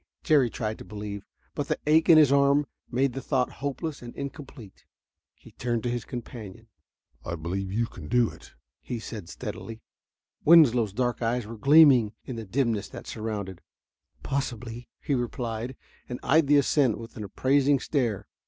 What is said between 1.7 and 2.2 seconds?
ache in